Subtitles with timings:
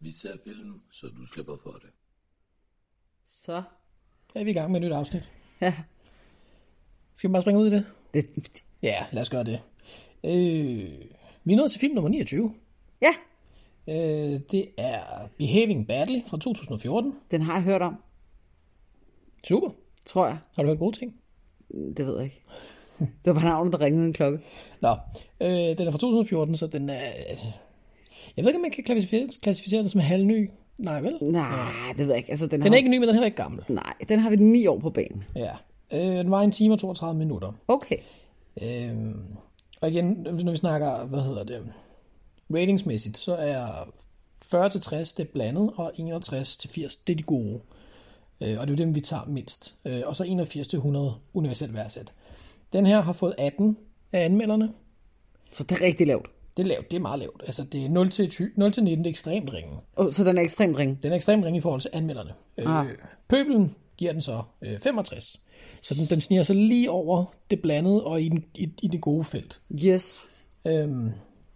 [0.00, 1.90] Vi ser film, så du slipper for det.
[3.28, 3.62] Så.
[4.34, 5.32] Er vi i gang med et nyt afsnit.
[5.60, 5.74] Ja.
[7.14, 7.86] Skal vi bare springe ud i det?
[8.14, 9.60] Det, Ja, lad os gøre det.
[10.24, 11.00] Øh,
[11.44, 12.54] vi er nået til film nummer 29.
[13.02, 13.14] ja,
[13.88, 17.14] Øh, det er Behaving Badly fra 2014.
[17.30, 17.96] den har jeg hørt om,
[19.44, 19.70] Super.
[20.04, 20.38] tror jeg.
[20.56, 21.20] Har du hørt gode ting?
[21.96, 22.42] Det ved jeg ikke.
[22.98, 24.40] Det var bare navnet, der ringede en klokke.
[24.80, 24.90] Nå,
[25.40, 27.12] øh, den er fra 2014, så den er...
[28.36, 30.50] Jeg ved ikke, om man kan klassificere, klassificere den som halvny.
[30.78, 31.18] Nej, vel?
[31.20, 32.30] Nej, det ved jeg ikke.
[32.30, 33.64] Altså, den, Den har, er ikke ny, men den er heller ikke gammel.
[33.68, 35.24] Nej, den har vi ni år på banen.
[35.34, 35.50] Ja.
[35.92, 37.52] Øh, den var en time og 32 minutter.
[37.68, 37.96] Okay.
[38.62, 39.22] Øhm,
[39.80, 41.72] og igen, når vi snakker, hvad hedder det,
[42.54, 43.88] ratingsmæssigt, så er
[44.42, 47.60] 40 til 60 det er blandet, og 61 til 80 det er de gode.
[48.40, 49.74] Øh, og det er jo dem, vi tager mindst.
[49.84, 52.12] Øh, og så 81 til 100 universelt værdsat.
[52.72, 53.76] Den her har fået 18
[54.12, 54.72] af anmelderne.
[55.52, 56.30] Så det er rigtig lavt.
[56.56, 57.42] Det er lavt, det er meget lavt.
[57.46, 59.78] Altså det er 0 til, 20, 0 til 19, det er ekstremt ringe.
[59.96, 61.02] Oh, så den er ekstremt ring.
[61.02, 62.32] Den er ekstremt ringe i forhold til anmelderne.
[62.58, 62.86] Ah.
[62.86, 62.92] Øh,
[63.28, 65.40] Pøbelen giver den så øh, 65.
[65.82, 69.00] Så den, den sniger sig lige over det blandede og i, den, i, i det
[69.00, 69.60] gode felt.
[69.84, 70.24] Yes.
[70.64, 71.12] Øhm,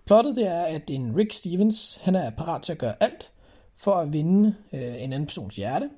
[0.07, 3.31] plottet det er, at en Rick Stevens, han er parat til at gøre alt
[3.77, 5.91] for at vinde øh, en anden persons hjerte.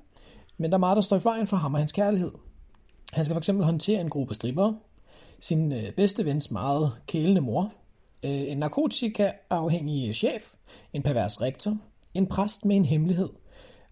[0.57, 2.31] Men der er meget, der står i vejen for ham og hans kærlighed.
[3.13, 4.77] Han skal fx håndtere en gruppe strippere,
[5.39, 7.73] sin øh, bedste vens meget kælende mor,
[8.23, 10.53] øh, en narkotikaafhængig chef,
[10.93, 11.77] en pervers rektor,
[12.13, 13.29] en præst med en hemmelighed,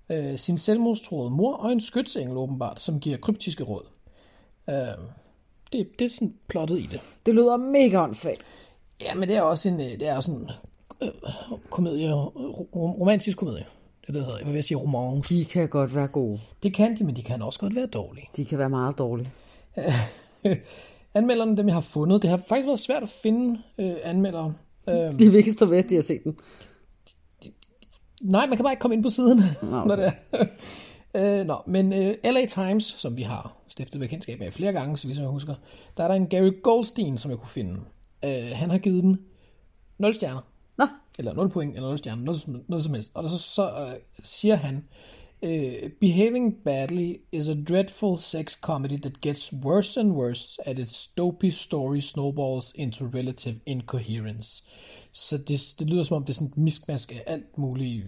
[0.09, 3.85] øh, sin selvmordstroede mor og en skytsengel åbenbart, som giver kryptiske råd.
[4.69, 4.75] Øh,
[5.73, 7.01] det, det er sådan plottet i det.
[7.25, 8.41] Det lyder mega åndssvagt.
[9.01, 10.49] Ja, men det er også en, øh, det er også en
[11.01, 11.09] øh,
[11.69, 13.65] komedie, ro- romantisk komedie.
[14.01, 14.45] Det det, det hedder.
[14.45, 15.35] Jeg vil sige romance.
[15.35, 16.39] De kan godt være gode.
[16.63, 18.29] Det kan de, men de kan også godt være dårlige.
[18.35, 19.31] De kan være meget dårlige.
[21.13, 24.53] Anmelderne, dem jeg har fundet, det har faktisk været svært at finde øh, anmeldere.
[24.89, 26.37] Øh, De vil ikke stå ved, at de har set den.
[28.21, 29.87] nej, man kan bare ikke komme ind på siden, okay.
[29.87, 30.45] når det er.
[31.39, 35.07] øh, nå, men øh, LA Times, som vi har stiftet bekendtskab med flere gange, så
[35.07, 35.55] vidt jeg husker,
[35.97, 37.79] der er der en Gary Goldstein, som jeg kunne finde.
[38.25, 39.19] Øh, han har givet den
[39.97, 40.41] 0 stjerner.
[40.77, 40.85] Nå,
[41.19, 43.11] eller 0 point, eller 0 stjerner, noget, noget som helst.
[43.13, 44.85] Og så, så uh, siger han,
[45.43, 51.07] uh, Behaving badly is a dreadful sex comedy that gets worse and worse at its
[51.17, 54.63] dopey story snowballs into relative incoherence.
[55.11, 58.05] Så det, det lyder som om, det er sådan et miskmask af alt muligt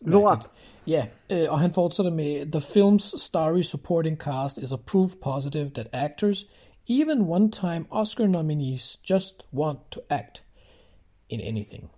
[0.00, 0.50] lort.
[0.86, 5.70] Ja, øh, og han fortsætter med, The film's starry supporting cast is a proof positive
[5.70, 6.46] that actors,
[6.88, 10.44] even one-time Oscar nominees, just want to act
[11.28, 11.90] in anything.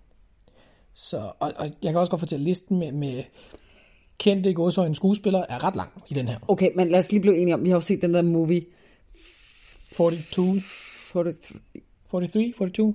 [0.94, 3.22] Så, og, og jeg kan også godt fortælle, listen med, med
[4.18, 6.38] kendte i gåsøjne skuespillere er ret lang i den her.
[6.48, 8.62] Okay, men lad os lige blive enige om, vi har jo set den der movie
[9.92, 10.60] 42,
[11.12, 11.60] 43.
[12.10, 12.94] 43, 42.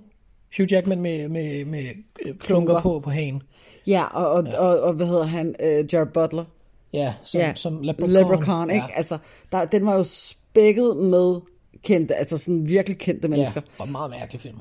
[0.57, 1.83] Hugh Jackman med, med, med
[2.25, 3.43] øh, klunker på, på hagen.
[3.87, 4.57] Ja, og, og, ja.
[4.57, 5.55] og, og hvad hedder han?
[5.59, 6.45] Uh, Jared Butler.
[6.93, 8.13] Ja, som, ja, som leprechaun.
[8.31, 8.85] Leprechaun, ikke?
[8.89, 9.17] Ja, Altså,
[9.51, 11.41] der, den var jo spækket med
[11.83, 13.61] kendte, altså sådan virkelig kendte mennesker.
[13.65, 14.57] ja, og en meget mærkelig film.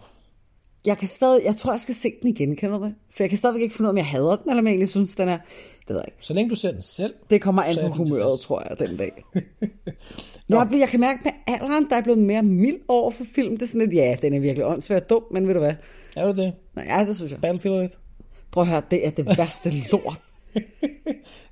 [0.89, 2.95] Jeg kan stadig, jeg tror, jeg skal se den igen, kender du det?
[3.11, 4.73] For jeg kan stadigvæk ikke finde ud af, om jeg hader den, eller om jeg
[4.73, 5.39] egentlig synes, den er,
[5.81, 6.19] det ved jeg ikke.
[6.21, 8.97] Så længe du ser den selv, Det kommer an er på humøret, tror jeg, den
[8.97, 9.25] dag.
[10.49, 13.53] jeg, bliver, jeg kan mærke med alderen, der er blevet mere mild over for film.
[13.57, 15.75] Det er sådan lidt, ja, den er virkelig åndssvagt dum, men ved du hvad?
[16.17, 16.53] er du det?
[16.77, 17.41] Nej, ja, det synes jeg.
[17.41, 17.95] Battlefield Earth?
[18.51, 20.21] Prøv at høre, det er det værste lort.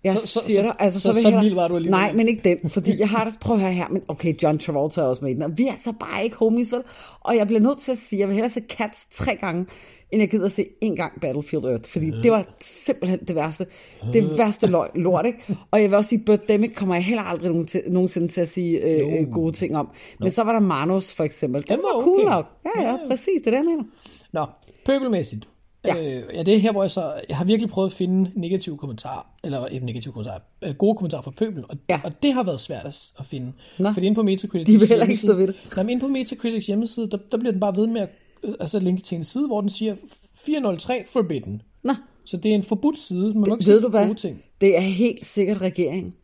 [0.04, 1.98] Jeg Så- så- siger så- dig, altså, så- så, så mild var du alligevel.
[1.98, 4.58] Nej, men ikke den, fordi jeg har det, prøv at høre her, men okay, John
[4.58, 6.82] Travolta er også med i den, og vi er altså bare ikke homies, vel?
[7.20, 9.66] Og jeg bliver nødt til at sige, jeg vil hellere se Cats tre gange,
[10.12, 13.66] end jeg gider se en gang Battlefield Earth, fordi det var simpelthen det værste,
[14.12, 15.38] det værste løg, lort, ikke?
[15.70, 18.48] Og jeg vil også sige, Birdemic kommer jeg heller aldrig nogen til, nogensinde til at
[18.48, 19.88] sige øh, øh, gode ting om.
[20.20, 21.62] Men så var der Manos, for eksempel.
[21.62, 22.30] Den, Den var var cool okay.
[22.30, 22.46] nok.
[22.76, 23.84] Ja, ja, præcis, det er det, jeg mener.
[24.32, 24.46] Nå,
[24.86, 25.48] pøbelmæssigt.
[25.86, 26.18] Ja.
[26.18, 27.14] Øh, ja, det er her, hvor jeg så...
[27.28, 31.22] Jeg har virkelig prøvet at finde negative kommentarer, eller ikke negative kommentarer, øh, gode kommentarer
[31.22, 32.00] fra pøbelen, og, Ja.
[32.04, 32.86] og det har været svært
[33.18, 33.52] at, finde.
[33.78, 33.92] Nå.
[33.92, 35.56] Fordi inde på Metacritics De vil heller ikke stå ved det.
[35.76, 38.08] Nej, men inde på Metacritics hjemmeside, der, der bliver den bare ved med at
[38.42, 39.96] øh, altså, linke til en side, hvor den siger
[40.34, 41.62] 403 forbidden.
[41.82, 41.92] Nå,
[42.24, 43.24] Så det er en forbudt side.
[43.26, 44.14] Man må ikke ved du hvad?
[44.14, 44.42] ting.
[44.60, 46.14] Det er helt sikkert regeringen.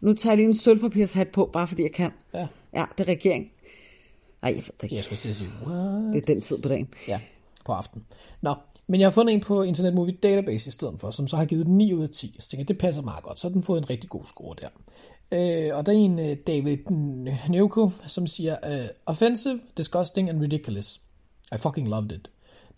[0.00, 2.10] Nu tager jeg lige en sølvpapirshat på, bare fordi jeg kan.
[2.34, 2.46] Ja.
[2.74, 3.50] Ja, det er regering.
[4.42, 4.92] Nej, jeg det.
[4.92, 6.12] Jeg skulle sige, what?
[6.14, 6.88] Det er den tid på dagen.
[7.08, 7.20] Ja,
[7.66, 8.04] på aften.
[8.42, 8.54] Nå,
[8.90, 11.44] men jeg har fundet en på Internet Movie Database i stedet for, som så har
[11.44, 12.36] givet den 9 ud af 10.
[12.40, 13.38] Så tænker jeg, det passer meget godt.
[13.38, 14.68] Så har den fået en rigtig god score der.
[15.32, 16.78] Øh, og der er en øh, David
[17.48, 21.00] Neuko, som siger, øh, offensive, disgusting and ridiculous.
[21.54, 22.30] I fucking loved it.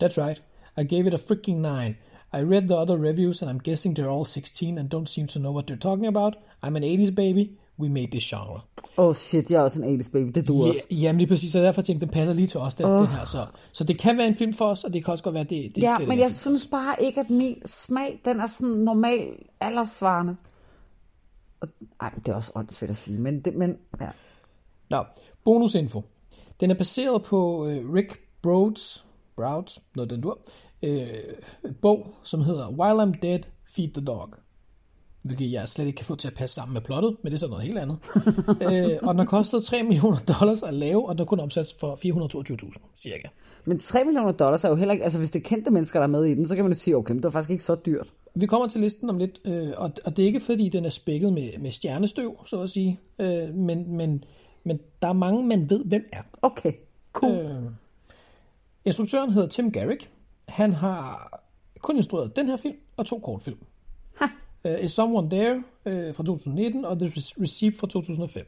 [0.03, 0.41] That's right.
[0.77, 1.95] I gave it a freaking 9.
[2.33, 5.39] I read the other reviews, and I'm guessing they're all 16 and don't seem to
[5.39, 6.35] know what they're talking about.
[6.63, 7.57] I'm an 80s baby.
[7.81, 8.61] We made this genre.
[8.97, 10.31] Åh oh shit, jeg er også en 80's baby.
[10.35, 10.79] Det du Ja, også.
[10.91, 12.99] jamen lige præcis, og derfor tænkte den passer lige til os, den, oh.
[12.99, 13.25] den her.
[13.25, 15.43] Så, så det kan være en film for os, og det kan også godt være,
[15.43, 19.27] det, det Ja, men jeg synes bare ikke, at min smag, den er sådan normal
[19.61, 20.35] aldersvarende.
[21.61, 21.67] Og,
[22.01, 24.09] ej, det er også åndssvagt at sige, men, det, men ja.
[24.89, 25.03] Nå,
[25.43, 26.01] bonusinfo.
[26.59, 29.05] Den er baseret på øh, Rick Broads,
[29.35, 30.39] Broads, noget den dur,
[30.83, 31.07] øh,
[31.81, 34.29] bog, som hedder While I'm Dead, Feed the Dog.
[35.21, 37.39] Hvilket jeg slet ikke kan få til at passe sammen med plottet, men det er
[37.39, 37.97] så noget helt andet.
[38.71, 41.75] øh, og den har kostet 3 millioner dollars at lave, og den er kun omsat
[41.79, 43.27] for 422.000, cirka.
[43.65, 46.03] Men 3 millioner dollars er jo heller ikke, altså hvis det er kendte mennesker, der
[46.03, 47.75] er med i den, så kan man jo sige, okay, det var faktisk ikke så
[47.85, 48.13] dyrt.
[48.35, 50.89] Vi kommer til listen om lidt, øh, og, og det er ikke fordi, den er
[50.89, 54.23] spækket med, med stjernestøv, så at sige, øh, men, men,
[54.63, 56.21] men der er mange, man ved, hvem er.
[56.41, 56.73] Okay,
[57.13, 57.33] cool.
[57.33, 57.63] Øh,
[58.85, 60.09] instruktøren hedder Tim Garrick.
[60.47, 61.31] Han har
[61.79, 63.57] kun instrueret den her film og to kortfilm.
[64.65, 65.55] Uh, Is Someone There
[65.85, 68.45] uh, fra 2019 og The Receipt fra 2005.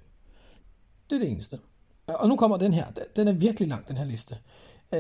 [1.09, 1.59] Det er det eneste.
[2.07, 2.85] Uh, Og nu kommer den her.
[3.15, 4.37] Den er virkelig lang, den her liste.
[4.95, 4.99] Uh,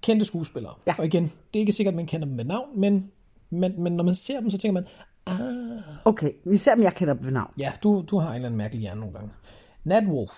[0.00, 0.74] kendte skuespillere.
[0.86, 0.94] Ja.
[0.98, 3.12] Og igen, det er ikke sikkert, at man kender dem med navn, men,
[3.50, 4.86] men, men når man ser dem, så tænker man,
[5.26, 7.52] ah, Okay, vi ser, om jeg kender dem ved navn.
[7.58, 9.30] ja, du, du har en eller anden mærkelig hjerne nogle gange.
[9.84, 10.32] Nat Wolf.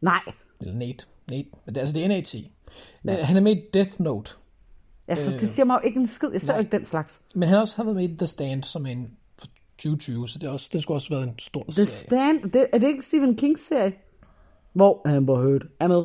[0.00, 0.20] Nej,
[0.60, 1.04] Eller Nate.
[1.30, 1.48] Nate.
[1.66, 2.34] Men det, altså, det er NAT.
[3.04, 3.22] Ja.
[3.24, 4.30] Han er med i Death Note.
[5.08, 6.28] Altså, det siger mig jo ikke en skid.
[6.28, 6.58] Nej.
[6.58, 7.20] ikke den slags.
[7.34, 9.46] Men han har også har været med i The Stand, som er en fra
[9.78, 11.86] 2020, så det, er også, det skulle også have været en stor The serie.
[11.86, 13.92] Stand, det, er det ikke Stephen Kings serie?
[14.72, 16.04] Hvor Amber Heard er med.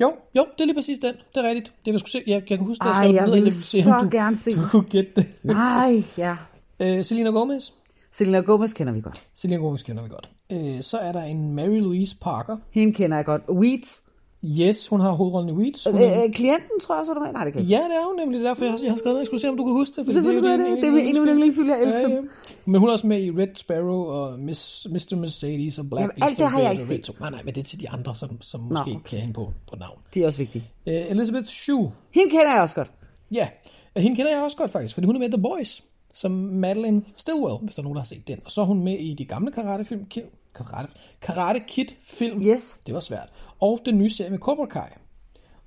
[0.00, 1.14] Jo, jo, det er lige præcis den.
[1.34, 1.72] Det er rigtigt.
[1.84, 2.22] Det jeg skulle se.
[2.26, 4.68] Jeg, jeg kan huske, at jeg skrev jeg ville se, så du, gerne se du
[4.70, 5.26] kunne gætte det.
[5.42, 6.36] Nej, ja.
[6.80, 7.70] uh, Selena Gomez.
[8.12, 9.24] Selena Gomez kender vi godt.
[9.34, 10.30] Selena Gomez kender vi godt.
[10.50, 12.56] Uh, så er der en Mary Louise Parker.
[12.70, 13.42] Hende kender jeg godt.
[13.48, 14.03] Weeds.
[14.44, 15.84] Yes, hun har hovedrollen i Weeds.
[15.84, 17.32] Hun er, Øh, klienten, tror jeg, så er du med.
[17.32, 17.74] Nej, det kan ikke.
[17.74, 18.40] ja, det er hun nemlig.
[18.40, 19.20] Det er derfor, jeg har, jeg har skrevet ned.
[19.20, 20.12] Jeg skulle se, om du kunne huske det.
[20.12, 20.76] Selvfølgelig jo er det.
[20.76, 21.68] Det er en af mine yndlingsfilm.
[21.68, 22.20] Jeg elsker ja, ja.
[22.64, 25.16] Men hun er også med i Red Sparrow og Miss, Mr.
[25.16, 27.10] Mercedes og Black Jamen, alt det har jeg ikke set.
[27.20, 29.00] Nej, nej, men det er til de andre, som, som måske okay.
[29.08, 29.98] kan hende på, på navn.
[30.14, 30.64] De er også vigtige.
[30.86, 31.92] Uh, Elizabeth Shue.
[32.14, 32.90] Hende kender jeg også godt.
[33.30, 33.48] Ja,
[33.94, 35.82] og hende kender jeg også godt faktisk, fordi hun er med i The Boys,
[36.14, 38.40] som Madeline Stillwell, hvis der er nogen, der har set den.
[38.44, 40.06] Og så er hun med i de gamle Karate-film,
[40.54, 40.88] Karate,
[41.20, 42.42] Karate Kid-film.
[42.42, 42.80] Yes.
[42.86, 43.28] Det var svært.
[43.60, 44.88] Og den nye serie med Cobra Kai.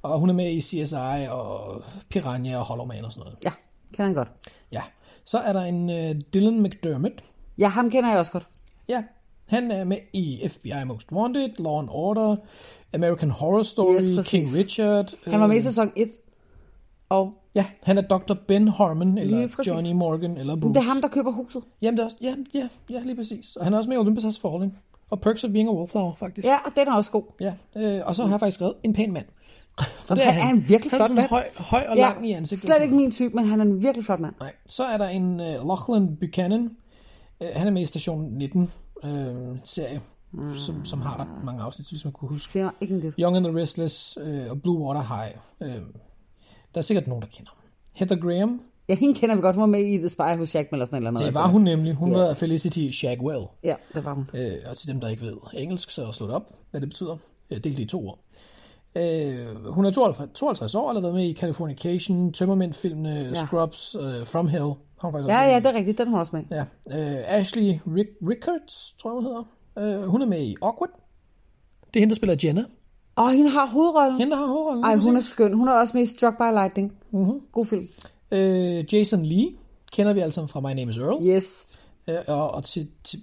[0.02, 3.38] Og hun er med i CSI og Piranha og Hollow Man og sådan noget.
[3.44, 3.52] Ja,
[3.94, 4.32] kender han godt.
[4.72, 4.82] Ja.
[5.26, 7.24] Så er der en uh, Dylan McDermott.
[7.58, 8.48] Ja, ham kender jeg også godt.
[8.90, 9.04] Ja,
[9.48, 12.36] han er med i FBI Most Wanted, Law and Order,
[12.94, 14.30] American Horror Story, Yes, præcis.
[14.32, 15.14] King Richard.
[15.28, 16.08] Han var med i øh, sæson 1.
[17.10, 18.34] Og Ja, han er Dr.
[18.48, 19.64] Ben Harmon, eller.
[19.68, 20.74] Johnny Morgan, eller Bruce.
[20.74, 21.64] det er ham, der køber huset.
[21.82, 23.56] Jamen, det er også, ja, ja, ja, lige præcis.
[23.56, 24.78] Og han er også med i Olympus Has Fallen.
[25.10, 26.48] Og Perks of Being a Wallflower, faktisk.
[26.48, 27.24] Ja, og den er også god.
[27.40, 29.26] ja øh, og så har jeg faktisk skrevet en pæn mand.
[29.80, 31.30] For han er en virkelig han flot er mand.
[31.30, 32.66] høj, høj og Ja, lang i ansigtet.
[32.66, 34.34] slet ikke min type, men han er en virkelig flot mand.
[34.40, 34.54] Nej.
[34.66, 36.78] Så er der en uh, Lachlan Buchanan.
[37.42, 38.72] Uh, han er med i Station 19
[39.04, 39.10] uh,
[39.64, 40.02] serie,
[40.32, 40.56] mm.
[40.56, 42.48] som, som har ret mange afsnit, hvis man kunne huske.
[42.48, 43.14] Ser ikke en.
[43.20, 45.36] Young and the Restless uh, og Blue Water High.
[45.60, 45.68] Uh,
[46.74, 47.64] der er sikkert nogen, der kender ham.
[47.94, 48.62] Heather Graham.
[48.90, 49.56] Ja, hende kender vi godt.
[49.56, 51.20] Hun var med i The Spy Who Shagged eller sådan noget.
[51.26, 51.94] Det var hun nemlig.
[51.94, 52.18] Hun Yes.
[52.18, 53.42] var Felicity Shagwell.
[53.64, 54.30] Ja, det var hun.
[54.34, 57.18] Øh, og til dem, der ikke ved engelsk, så slå det op, hvad det betyder.
[57.52, 58.20] Øh, delt i to ord.
[58.96, 63.46] Øh, hun er 52, 52 år, og har været med i Californication, Tømmermænd-filmene, Ja.
[63.46, 64.72] Scrubs, uh, From Hell.
[65.02, 65.98] Har hun Ja, ja, det er rigtigt.
[65.98, 66.44] Den hun også med.
[66.52, 66.64] ja.
[67.00, 69.44] Øh, Ashley Rick, Rickards, tror jeg, hun hedder.
[70.04, 70.90] Øh, hun er med i Awkward.
[71.94, 72.64] Det er hende, der spiller Jenna.
[73.16, 74.18] Og hende har hovedrollen.
[74.18, 74.84] Hende, der har hovedrollen.
[74.84, 75.54] Ej, hun er skøn.
[75.54, 76.94] Hun er også med i Struck by Lightning.
[77.12, 77.42] Mm-hmm.
[77.52, 77.88] God film.
[78.32, 79.48] Øh, Jason Lee
[79.92, 81.28] kender vi sammen fra My Name is Earl.
[81.28, 81.68] Yes.
[82.08, 83.20] Øh, og, og til, til,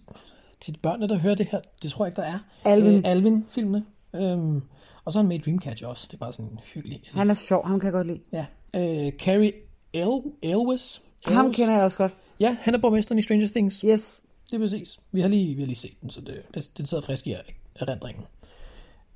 [0.60, 2.38] til børnene, der hører det her, det tror jeg ikke, der er.
[2.64, 2.94] Alvin.
[2.94, 3.84] Øh, Alvin-filmene.
[4.14, 4.62] Øhm,
[5.04, 6.06] og så er han med i Dreamcatcher også.
[6.06, 7.02] Det er bare sådan en hyggelig...
[7.12, 7.66] Han er sjov.
[7.66, 8.20] Ham kan jeg godt lide.
[8.32, 8.46] Ja.
[8.74, 9.52] Øh, Carrie
[9.92, 11.02] El Elwes.
[11.24, 12.16] Ham kender jeg også godt.
[12.40, 13.80] Ja, han er borgmesteren i Stranger Things.
[13.80, 14.22] Yes.
[14.50, 14.98] Det er præcis.
[15.12, 17.34] Vi har lige, vi har lige set den, så det, det, den sidder frisk i
[17.76, 18.24] erindringen.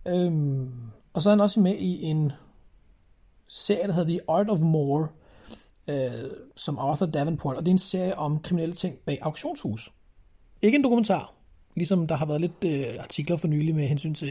[0.07, 0.71] Øhm,
[1.13, 2.33] og så er han også med i en
[3.49, 5.09] serie, der hedder The Art of More,
[5.89, 6.11] øh,
[6.57, 9.93] som Arthur Davenport, og det er en serie om kriminelle ting bag auktionshus.
[10.63, 11.35] Ikke en dokumentar,
[11.77, 14.29] ligesom der har været lidt øh, artikler for nylig med hensyn til,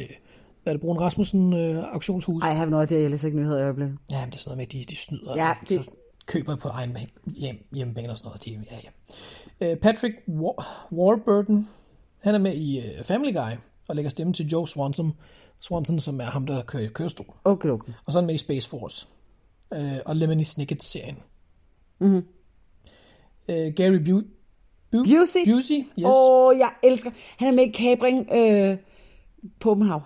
[0.63, 2.43] hvad er det, Brun Rasmussen øh, auktionshus.
[2.43, 3.97] Ej, jeg har noget, det jeg læser ikke nyheder i øjeblikket.
[4.11, 5.33] Ja, men det er sådan noget med, at de, de snyder.
[5.35, 5.91] Ja, og det- Så
[6.25, 8.45] køber på egen hjem, hjemmebane og sådan noget.
[8.45, 8.79] De, ja,
[9.61, 9.71] ja.
[9.71, 11.67] Øh, Patrick War, Warburton,
[12.19, 13.51] han er med i uh, Family Guy.
[13.87, 15.13] og lægger stemme til Joe Swanson,
[15.59, 17.25] Swanson som er ham, der kører i kørestol.
[17.45, 17.91] Okay, okay.
[18.05, 19.07] Og så er han med i Space Force.
[19.73, 21.17] Øh, og Lemony Snicket-serien.
[21.99, 22.23] Mm-hmm.
[23.49, 24.25] Øh, Gary Bu-
[24.95, 25.45] Bu- Busey?
[25.53, 26.05] Busey, yes.
[26.05, 27.11] Åh, oh, jeg elsker.
[27.37, 28.77] Han er med i Kabring øh,
[29.59, 30.01] på Åbenhav.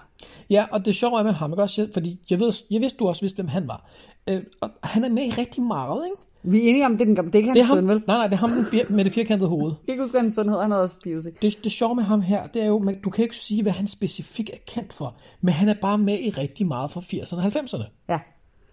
[0.50, 1.90] Ja, og det sjove er med ham, ikke også?
[1.94, 3.90] Fordi jeg, ved, jeg vidste, du også vidste, hvem han var.
[4.28, 6.18] Øh, og han er med i rigtig meget, ikke?
[6.44, 7.26] Vi er enige om, det er den.
[7.26, 8.04] Det er ikke Det er hans ham, søn, nej, vel?
[8.08, 9.72] nej, det er ham den fir- med det firkantede hoved.
[9.72, 10.62] Jeg kan ikke huske, hvad hans søn hedder.
[10.62, 11.32] Han hedder også Busey.
[11.42, 13.72] Det, det sjove med ham her, det er jo, man, du kan ikke sige, hvad
[13.72, 17.36] han specifikt er kendt for, men han er bare med i rigtig meget fra 80'erne
[17.38, 17.90] og 90'erne.
[18.10, 18.20] Ja.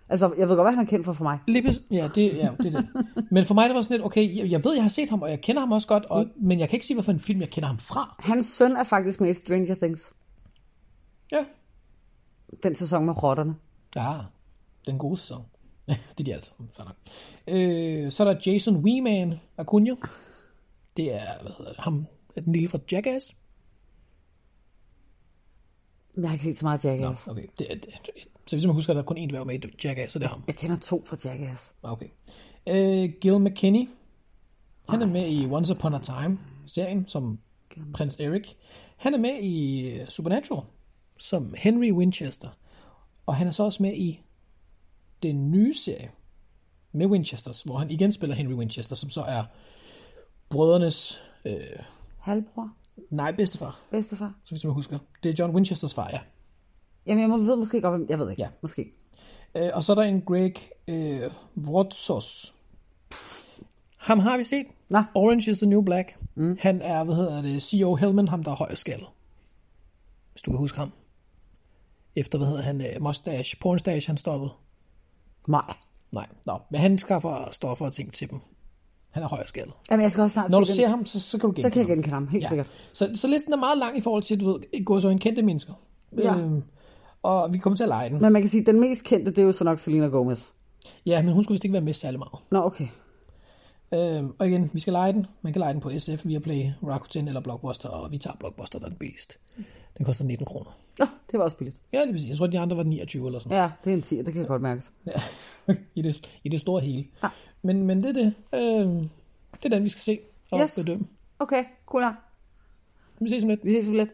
[0.08, 1.38] Altså, jeg ved godt, hvad han er kendt for for mig.
[1.64, 2.88] Præcis- ja, det, ja, det er det.
[3.30, 5.22] Men for mig, det var sådan lidt, okay, jeg, jeg ved, jeg har set ham,
[5.22, 7.50] og jeg kender ham også godt, og, men jeg kan ikke sige, hvilken film jeg
[7.50, 8.16] kender ham fra.
[8.18, 10.12] Hans søn er faktisk med i Stranger Things.
[11.32, 11.44] Ja.
[12.62, 13.54] Den sæson med rotterne.
[13.96, 14.18] Ja,
[14.86, 15.44] den gode sæson.
[16.18, 16.96] det er de nok.
[17.46, 19.90] Øh, så er der Jason Weeman Acuna.
[20.96, 23.36] Det er, hvad hedder det, ham, er den lille fra Jackass.
[26.16, 27.28] Jeg har ikke set så meget Jackass.
[27.28, 27.86] Okay, det, det,
[28.48, 30.24] så hvis man husker, at der er kun én dværg med i Jackass, så det
[30.24, 30.44] er ham.
[30.46, 31.74] Jeg kender to fra Jackass.
[31.82, 32.06] Okay.
[32.66, 33.88] Øh, Gil McKinney.
[34.88, 37.38] Han er med i Once Upon a Time serien som
[37.94, 38.48] prins Eric.
[38.96, 40.62] Han er med i øh, Supernatural
[41.18, 42.48] som Henry Winchester.
[43.26, 44.20] Og han er så også med i
[45.22, 46.10] den nye serie
[46.92, 49.44] med Winchesters, hvor han igen spiller Henry Winchester, som så er
[50.48, 51.60] brødrenes, øh,
[52.18, 52.70] Halvbror?
[53.10, 54.34] nej, bedstefar, Bedstefar?
[54.44, 54.98] så hvis man husker.
[55.22, 56.18] Det er John Winchesters far, ja.
[57.08, 58.10] Jamen, jeg må- ved måske godt.
[58.10, 58.42] Jeg ved ikke.
[58.42, 58.48] Ja.
[58.62, 58.92] Måske.
[59.54, 60.54] Øh, og så er der en Greg
[60.88, 62.54] øh, Wrotsos.
[63.96, 64.66] Ham har vi set.
[64.88, 65.02] Nå.
[65.14, 66.16] Orange is the New Black.
[66.34, 66.56] Mm.
[66.60, 69.06] Han er, hvad hedder det, CEO Hellman, ham der er højskaldet.
[70.32, 70.92] Hvis du kan huske ham.
[72.16, 74.50] Efter, hvad hedder han, øh, mustache, pornstache, han stoppede.
[75.48, 75.74] Nej.
[76.12, 76.58] Nej, nå.
[76.70, 78.40] Men han skaffer stoffer og ting til dem.
[79.10, 79.74] Han er højskaldet.
[79.90, 80.90] Jamen, jeg skal også snart Når du se ser den.
[80.90, 82.48] ham, så, så kan du genkende Så kan jeg genkende ham, helt Ja.
[82.48, 82.70] sikkert.
[82.92, 85.42] Så, så listen er meget lang i forhold til, du ved, gå så en kendte
[85.42, 85.72] mennesker.
[86.22, 86.36] Ja.
[86.36, 86.62] Øhm,
[87.22, 88.20] og vi kommer til at lege den.
[88.22, 90.48] Men man kan sige, at den mest kendte, det er jo så nok Selena Gomez.
[91.06, 92.32] Ja, men hun skulle vist ikke være med særlig meget.
[92.50, 92.88] Nå, okay.
[93.94, 95.26] Øhm, og igen, vi skal lege den.
[95.42, 98.78] Man kan lege den på SF, via Play, Rakuten eller Blockbuster, og vi tager Blockbuster,
[98.78, 99.38] der er den billigst.
[99.98, 100.70] Den koster 19 kroner.
[100.98, 101.82] Nå, det var også billigt.
[101.92, 102.30] Ja, det vil sige.
[102.30, 104.36] Jeg tror, de andre var 29 eller sådan Ja, det er en 10, det kan
[104.36, 104.82] jeg godt mærke.
[105.06, 105.12] ja.
[105.94, 107.04] I, det, I det store hele.
[107.22, 107.28] Ja.
[107.62, 108.34] Men, men det er det.
[108.54, 109.08] Øhm,
[109.62, 110.18] det er den, vi skal se
[110.50, 110.74] og Yes.
[110.84, 111.06] bedømme.
[111.38, 112.04] Okay, cool.
[113.20, 113.64] Vi ses om lidt.
[113.64, 114.10] Vi ses om lidt.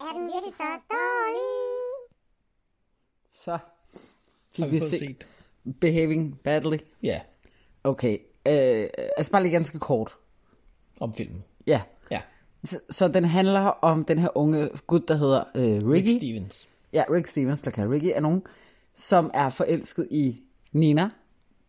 [0.00, 2.10] Er den virkelig så dårlig?
[3.32, 3.60] Så Har
[4.52, 5.26] fik vi vi fået set set.
[5.80, 6.76] Behaving Badly.
[7.02, 7.20] Ja,
[7.84, 10.16] Okay, øh, altså bare lige ganske kort.
[11.00, 11.44] om filmen.
[11.66, 12.20] Ja, Ja.
[12.64, 16.08] så, så den handler om den her unge gut, der hedder øh, Ricky.
[16.08, 16.68] Rick Stevens.
[16.92, 18.42] Ja, Rick Stevens kaldt Ricky, er nogen,
[18.94, 20.40] som er forelsket i
[20.72, 21.10] Nina,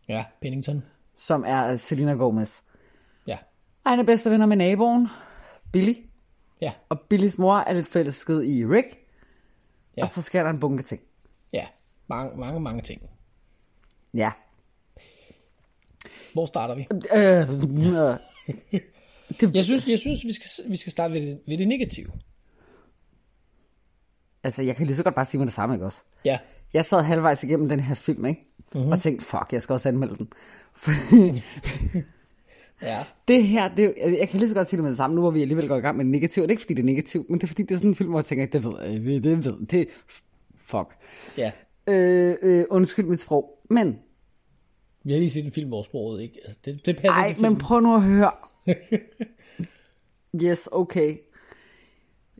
[0.08, 0.82] Ja, Pennington.
[1.16, 2.60] som er Selena Gomez.
[3.26, 3.38] Ja.
[3.84, 5.08] Og han er bedste venner med naboen,
[5.72, 5.94] Billy.
[6.60, 6.72] Ja.
[6.88, 8.86] Og Billys mor er lidt forelsket i Rick.
[9.96, 10.02] Ja.
[10.02, 11.00] Og så sker der en bunke ting.
[11.52, 11.66] Ja.
[12.08, 13.02] Mange, mange, mange ting.
[14.14, 14.30] Ja.
[16.32, 16.86] Hvor starter vi?
[17.14, 17.48] Øh, øh,
[19.54, 22.10] Jeg synes, jeg synes vi, skal, vi skal starte ved det, ved det negative.
[24.42, 26.02] altså, jeg kan lige så godt bare sige mig det samme, ikke også?
[26.24, 26.38] Ja.
[26.74, 28.40] Jeg sad halvvejs igennem den her film, ikke?
[28.58, 28.78] Mhm.
[28.78, 28.92] Mm-hmm.
[28.92, 30.28] Og tænkte, fuck, jeg skal også anmelde den.
[32.82, 33.04] Ja.
[33.28, 35.30] det her, det jeg kan lige så godt sige det med det samme, nu hvor
[35.30, 36.42] vi alligevel går i gang med det negative.
[36.42, 37.94] Det er ikke fordi, det er negativt, men det er fordi, det er sådan en
[37.94, 39.88] film, hvor jeg tænker, det ved jeg, det ved, det
[40.60, 40.96] fuck.
[41.38, 41.52] Ja.
[41.86, 43.58] Øh, øh, undskyld mit sprog.
[43.70, 43.98] Men,
[45.04, 46.40] Vi har lige set en film, hvor sproget ikke...
[46.44, 47.52] Altså, det, det passer ej, til filmen.
[47.52, 48.30] men prøv nu at høre.
[50.44, 51.16] yes, okay.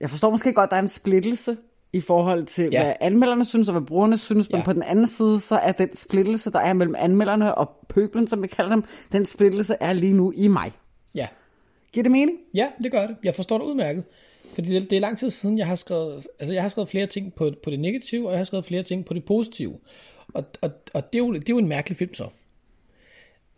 [0.01, 1.57] Jeg forstår måske godt, der er en splittelse
[1.93, 2.83] i forhold til, Ja.
[2.85, 4.65] hvad anmelderne synes, og hvad brugerne synes, men Ja.
[4.65, 8.43] på den anden side, så er den splittelse, der er mellem anmelderne og pøblen, som
[8.43, 10.73] vi kalder dem, den splittelse er lige nu i mig.
[11.15, 11.27] Ja.
[11.93, 12.39] Giver det mening?
[12.55, 13.17] Ja, det gør det.
[13.25, 14.05] Jeg forstår det udmærket.
[14.55, 16.27] Fordi det, det er lang tid siden, jeg har skrevet...
[16.39, 18.83] Altså, jeg har skrevet flere ting på, på det negative, og jeg har skrevet flere
[18.83, 19.79] ting på det positive.
[20.35, 22.29] Og, og, og det, er jo, det er jo en mærkelig film, så.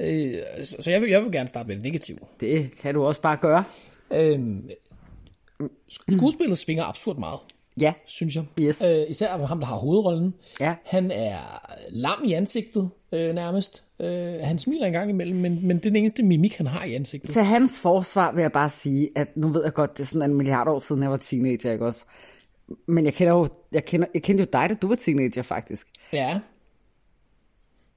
[0.01, 0.35] Øh,
[0.65, 2.19] så jeg, vil, jeg vil gerne starte med det negative.
[2.41, 3.65] Det kan du også bare gøre.
[5.93, 7.39] Sk- skuespillet svinger absurd meget,
[7.81, 7.93] Ja.
[8.07, 8.45] synes jeg.
[8.61, 8.83] Yes.
[8.83, 10.35] Øh, især ham, der har hovedrollen.
[10.61, 10.75] Ja.
[10.85, 11.37] Han er
[11.88, 13.83] lam i ansigtet, øh, nærmest.
[14.00, 16.85] Øh, han smiler en gang imellem, men, men det er den eneste mimik, han har
[16.85, 17.31] i ansigtet.
[17.31, 20.31] Til hans forsvar vil jeg bare sige, at nu ved jeg godt, det er sådan
[20.31, 22.05] en milliard år siden, jeg var teenager, ikke også?
[22.87, 25.87] Men jeg kender jo, jeg kender, jeg kendte jo dig, da du var teenager, faktisk.
[26.12, 26.41] Ja.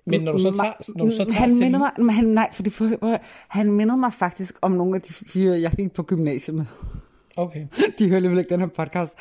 [0.05, 2.69] Men når du så tager, når du så tager han minder mig, han, nej, fordi
[2.69, 3.17] for, for,
[3.47, 6.65] han minder mig faktisk om nogle af de fyre, jeg gik på gymnasiet med.
[7.37, 7.65] Okay.
[7.99, 9.13] De hører alligevel ikke den her podcast.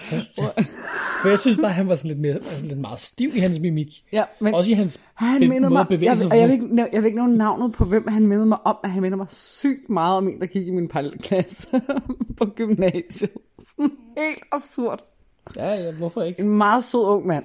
[1.22, 3.58] For jeg synes bare, han var sådan lidt, mere, altså lidt meget stiv i hans
[3.60, 3.88] mimik.
[4.12, 7.02] Ja, men Også i hans han be- mindede mig, jeg, og jeg, vil ikke, jeg
[7.02, 9.90] vil ikke nævne navnet på, hvem han mindede mig om, men han minder mig sygt
[9.90, 11.66] meget om en, der gik i min parallelklasse
[12.38, 13.30] på gymnasiet.
[13.58, 15.00] Sådan helt absurd.
[15.56, 16.40] Ja, ja, hvorfor ikke?
[16.42, 17.44] En meget sød ung mand,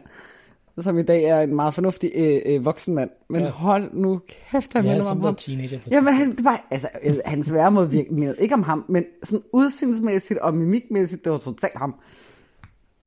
[0.83, 3.09] som i dag er en meget fornuftig øh, øh, voksen mand.
[3.29, 3.49] Men Ja.
[3.49, 4.21] hold nu
[4.51, 5.35] kæft, han Ja, minder han om ham.
[5.35, 5.79] teenager.
[5.91, 9.43] Jamen, han, det var, altså, øh, hans væremåde virkede mindede ikke om ham, men sådan
[9.53, 11.95] udseendsmæssigt og mimikmæssigt, det var totalt ham.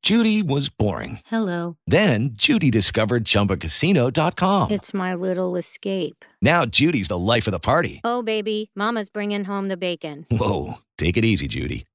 [0.09, 1.19] Judy was boring.
[1.29, 1.73] Hello.
[1.91, 4.71] Then Judy discovered ChumbaCasino.com.
[4.71, 6.15] It's my little escape.
[6.41, 7.99] Now Judy's the life of the party.
[8.03, 10.25] Oh, baby, Mama's bringing home the bacon.
[10.29, 11.85] Whoa, take it easy, Judy.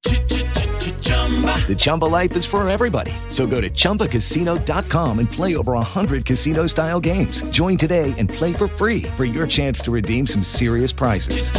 [1.66, 3.12] The Chumba life is for everybody.
[3.28, 7.42] So go to ChumbaCasino.com and play over 100 casino-style games.
[7.50, 11.50] Join today and play for free for your chance to redeem some serious prizes.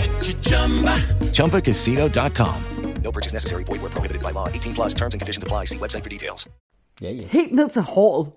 [1.34, 2.64] ChumbaCasino.com.
[3.04, 3.64] No purchase necessary.
[3.64, 4.48] Void where prohibited by law.
[4.50, 5.66] 18 plus terms and conditions apply.
[5.66, 6.48] See website for details.
[7.02, 7.28] Ja, ja.
[7.28, 8.32] Helt ned til håret.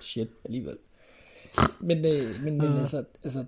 [0.00, 0.78] Shit, alligevel.
[1.80, 2.80] Men, øh, men, men ah.
[2.80, 3.44] altså, altså,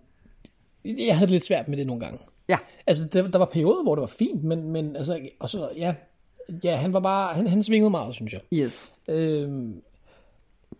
[0.84, 2.18] jeg havde det lidt svært med det nogle gange.
[2.48, 2.58] Ja.
[2.86, 5.94] Altså, der, der var perioder, hvor det var fint, men, men altså, og så, ja,
[6.64, 8.40] ja, han var bare, han, han svingede meget, synes jeg.
[8.54, 8.90] Yes.
[9.08, 9.82] Øhm,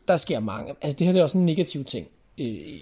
[0.08, 2.06] der sker mange, altså det her det er også en negativ ting.
[2.40, 2.80] Øh,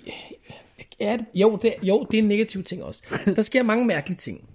[1.00, 3.02] ja, det- jo, det, jo, det er en negativ ting også.
[3.37, 4.49] Der sker mange mærkelige ting.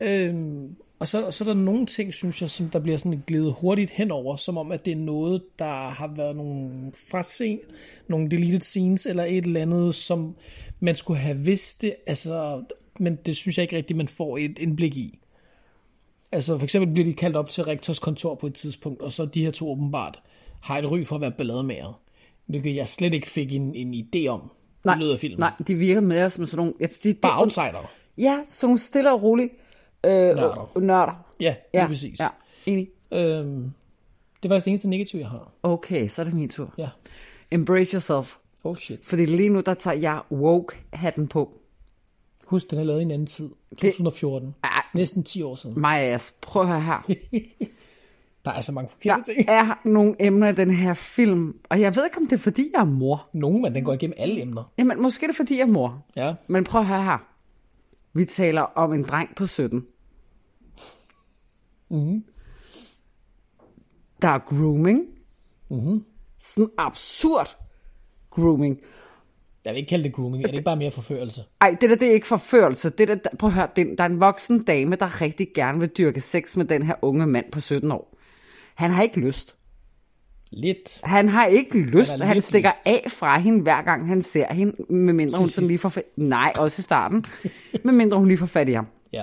[0.00, 3.54] Øhm, og så, så er der nogle ting, synes jeg, som der bliver sådan glidet
[3.58, 7.58] hurtigt henover, som om, at det er noget, der har været nogle frase,
[8.08, 10.36] nogle deleted scenes, eller et eller andet, som
[10.80, 12.62] man skulle have vidst det, altså,
[12.98, 15.18] men det synes jeg ikke rigtigt, man får et indblik i.
[16.32, 19.24] Altså for eksempel bliver de kaldt op til rektors kontor på et tidspunkt, og så
[19.24, 20.22] de her to åbenbart
[20.62, 22.00] har et ry for at være ballademager.
[22.46, 24.50] Hvilket jeg slet ikke fik en, en idé om
[24.84, 25.38] Nej, af filmen.
[25.38, 26.74] nej, de virker mere som sådan nogle...
[26.80, 27.90] Ja, de, de, Bare outsider.
[28.18, 29.50] Ja, sådan nogle stille og rolige
[30.06, 30.78] øh, Nørder.
[30.80, 31.26] nørder.
[31.40, 32.20] Ja, Ja, lige præcis.
[32.20, 32.28] ja,
[32.66, 32.88] enig.
[33.12, 33.72] Øhm,
[34.42, 35.52] det var faktisk det eneste negative, jeg har.
[35.62, 36.74] Okay, så er det min tur.
[36.78, 36.88] Ja.
[37.50, 38.36] Embrace yourself.
[38.64, 39.00] Oh shit.
[39.02, 41.58] Fordi lige nu, der tager jeg woke-hatten på.
[42.52, 43.50] Husk, den er lavet i en anden tid.
[43.70, 44.54] 2014.
[44.62, 44.82] Ah.
[44.94, 45.80] Næsten 10 år siden.
[45.80, 47.10] Majas, prøv at høre her.
[48.44, 49.48] Der er så mange forkerte Der ting.
[49.48, 52.70] er nogle emner i den her film, og jeg ved ikke, om det er, fordi
[52.74, 53.28] jeg er mor.
[53.32, 54.72] Nogen, men den går igennem alle emner.
[54.78, 56.04] Jamen, måske er det, fordi jeg er mor.
[56.16, 56.34] Ja.
[56.46, 57.18] Men prøv at høre her.
[58.12, 59.86] Vi taler om en dreng på 17.
[61.90, 62.24] Mm-hmm.
[64.22, 65.00] Der er grooming.
[65.70, 66.04] Mm-hmm.
[66.38, 67.56] Sådan absurd
[68.30, 68.80] grooming.
[69.64, 70.42] Jeg vil ikke kalde det grooming.
[70.42, 71.42] Er det ikke bare mere forførelse?
[71.60, 72.90] Ej, det der, det er ikke forførelse.
[72.90, 75.88] Det der, prøv at høre, det, der er en voksen dame, der rigtig gerne vil
[75.88, 78.18] dyrke sex med den her unge mand på 17 år.
[78.74, 79.56] Han har ikke lyst.
[80.52, 81.00] Lidt.
[81.04, 82.10] Han har ikke lyst.
[82.10, 85.78] Han Han, stikker af fra hende, hver gang han ser hende, medmindre hun sådan lige
[85.78, 86.04] får fat...
[86.16, 87.24] Nej, også i starten.
[87.84, 88.86] medmindre hun lige får fat i ham.
[89.12, 89.22] Ja.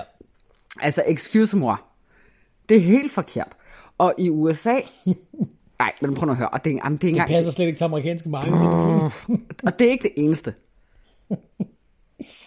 [0.80, 1.82] Altså, excuse mor.
[2.68, 3.52] Det er helt forkert.
[3.98, 4.80] Og i USA...
[5.80, 6.48] Nej, men prøv nu at høre.
[6.48, 7.36] Og det, er, jamen, det er ikke Det engang...
[7.36, 8.52] passer slet ikke til amerikanske marked.
[8.52, 8.62] det.
[9.66, 10.54] Og det er ikke det eneste.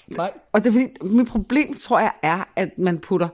[0.08, 0.32] Nej.
[0.52, 3.28] Og det er fordi, mit problem, tror jeg, er, at man putter...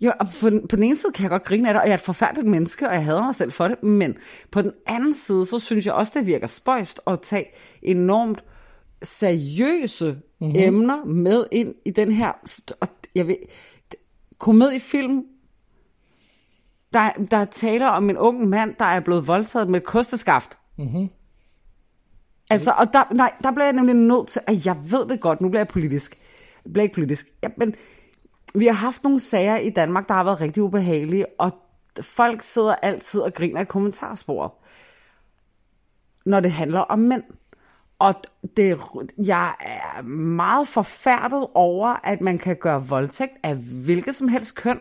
[0.00, 1.86] Jo, og på den, på den ene side kan jeg godt grine af det, og
[1.86, 4.16] jeg er et forfærdeligt menneske, og jeg hader mig selv for det, men
[4.50, 7.46] på den anden side, så synes jeg også, det virker spøjst at tage
[7.82, 8.44] enormt
[9.02, 10.54] seriøse mm-hmm.
[10.56, 12.32] emner med ind i den her...
[12.80, 13.36] Og jeg ved,
[14.38, 15.24] komediefilm,
[16.92, 20.58] der, der taler om en ung mand, der er blevet voldtaget med et kosteskaft.
[22.50, 25.40] Altså, og der, nej, der bliver jeg nemlig nødt til, at jeg ved det godt,
[25.40, 26.18] nu bliver jeg politisk.
[26.64, 27.26] Jeg bliver ikke politisk.
[27.42, 27.74] Ja, men
[28.54, 31.52] vi har haft nogle sager i Danmark, der har været rigtig ubehagelige, og
[32.00, 34.50] folk sidder altid og griner i kommentarsporet,
[36.26, 37.22] når det handler om mænd.
[37.98, 38.14] Og
[38.56, 38.80] det,
[39.26, 44.80] jeg er meget forfærdet over, at man kan gøre voldtægt af hvilket som helst køn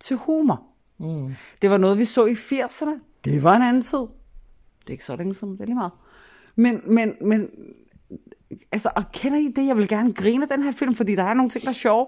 [0.00, 0.62] til humor.
[0.98, 1.34] Mm.
[1.62, 2.90] Det var noget, vi så i 80'erne.
[3.24, 3.98] Det var en anden tid.
[3.98, 5.92] Det er ikke så længe siden, det er lige meget.
[6.56, 7.48] Men, men, men
[8.72, 9.66] altså, og kender I det?
[9.66, 11.74] Jeg vil gerne grine af den her film, fordi der er nogle ting, der er
[11.74, 12.06] sjove.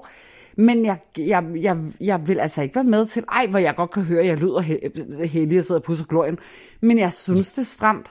[0.56, 3.90] Men jeg, jeg, jeg, jeg vil altså ikke være med til, ej, hvor jeg godt
[3.90, 6.38] kan høre, at jeg lyder he- heldig og sidder og pusser glorien.
[6.80, 8.10] Men jeg synes, det er stramt,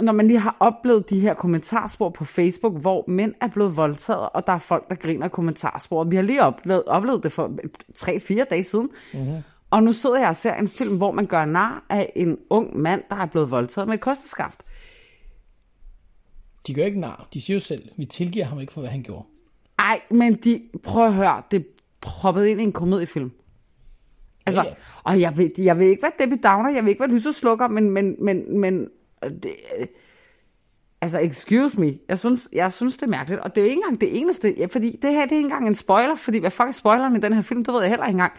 [0.00, 4.28] når man lige har oplevet de her kommentarspor på Facebook, hvor mænd er blevet voldtaget,
[4.34, 6.04] og der er folk, der griner kommentarspor.
[6.04, 7.52] Vi har lige oplevet, oplevet det for
[7.98, 8.88] 3-4 dage siden.
[9.14, 9.36] Mm-hmm.
[9.76, 12.76] Og nu sidder jeg og ser en film, hvor man gør nar af en ung
[12.76, 14.62] mand, der er blevet voldtaget med et kosteskaft.
[16.66, 17.28] De gør ikke nar.
[17.34, 19.24] De siger jo selv, vi tilgiver ham ikke for, hvad han gjorde.
[19.78, 21.64] Ej, men de, prøv at høre, det er
[22.00, 23.30] proppet ind i en komediefilm.
[24.46, 24.74] Altså, Ja, ja.
[25.04, 27.68] og jeg ved, jeg ved ikke, hvad Debbie Downer, jeg ved ikke, hvad lyset slukker,
[27.68, 28.88] men, men, men, men
[29.22, 29.54] det,
[31.00, 33.82] altså, excuse me, jeg synes, jeg synes, det er mærkeligt, og det er jo ikke
[33.82, 36.50] engang det eneste, ja, fordi det her, det er ikke engang en spoiler, fordi hvad
[36.50, 38.32] fuck er spoileren i den her film, det ved jeg heller ikke engang.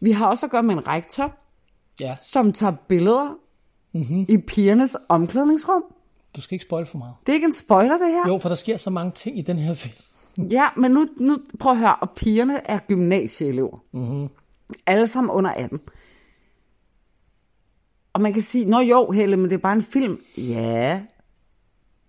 [0.00, 1.34] Vi har også at gøre med en rektor,
[2.00, 3.38] Ja, som tager billeder
[3.94, 4.26] mm-hmm.
[4.28, 5.82] i pigernes omklædningsrum.
[6.36, 7.14] du skal ikke spoil for meget.
[7.26, 8.28] Det er ikke en spoiler, det her.
[8.28, 9.94] Jo, for der sker så mange ting i den her film.
[10.50, 13.84] Ja, men nu, nu prøv at høre, og pigerne er gymnasieelever.
[13.92, 14.28] Mm-hmm.
[14.86, 15.80] Alle sammen under 18.
[18.12, 20.20] Og man kan sige, nå jo, Helle, men det er bare en film.
[20.36, 21.02] Ja,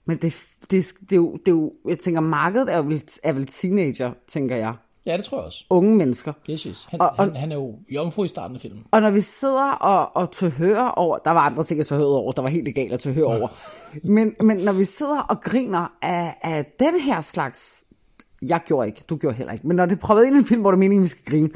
[0.05, 4.13] men det, det, det, jo, det jo, jeg tænker, markedet er vel, er vel teenager,
[4.27, 4.75] tænker jeg.
[5.05, 5.65] Ja, det tror jeg også.
[5.69, 6.33] Unge mennesker.
[6.49, 6.87] Yes, yes.
[6.89, 8.83] Han, Og- og- han, han er jo jomfru i starten af filmen.
[8.91, 12.31] Og når vi sidder og, og tør over, der var andre ting at tør over,
[12.31, 13.47] der var helt legalt at tør over.
[14.03, 17.83] men, men når vi sidder og griner af, af den her slags,
[18.41, 20.45] jeg gjorde ikke, du gjorde heller ikke, men når det er prøvet ind i en
[20.45, 21.49] film, hvor det er meningen, vi skal grine,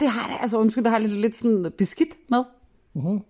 [0.00, 2.44] det har det, altså undskyld, det har jeg lidt, lidt sådan beskidt med.
[2.94, 3.20] Mm-hmm.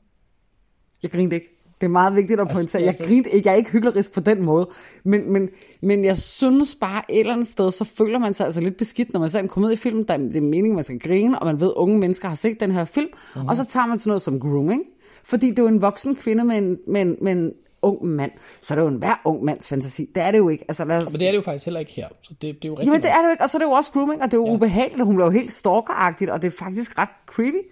[1.03, 1.56] Jeg grinte ikke.
[1.81, 2.83] Det er meget vigtigt at pointere.
[2.83, 3.49] Jeg grinte ikke.
[3.49, 4.69] Jeg er ikke hyggelig på den måde.
[5.05, 5.49] Men, men,
[5.83, 9.13] men jeg synes bare et eller andet sted, så føler man sig altså lidt beskidt,
[9.13, 11.67] når man ser en komediefilm, der det er meningen, man skal grine, og man ved,
[11.67, 13.09] at unge mennesker har set den her film.
[13.13, 13.49] Mm-hmm.
[13.49, 14.83] Og så tager man sådan noget som grooming.
[15.25, 18.31] Fordi det er jo en voksen kvinde med en, med en, med en ung mand.
[18.63, 20.11] Så er det jo en hver ung mands fantasi.
[20.15, 20.65] Det er det jo ikke.
[20.69, 21.11] Altså, lad os...
[21.11, 22.09] Men det er det jo faktisk heller ikke her.
[22.23, 23.67] Så det, det er jo Jamen det er det jo ikke, og så er det
[23.67, 24.53] jo også grooming, og det er jo ja.
[24.53, 27.63] ubehageligt, hun bliver jo helt stalkeragtigt, og det er faktisk ret creepy.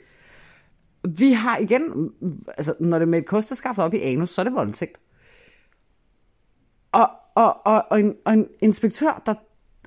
[1.09, 2.11] Vi har igen,
[2.49, 5.01] altså når det er med et kosteskaft op i anus, så er det voldtægt.
[6.93, 9.35] Og, og, og, og, en, og en inspektør, der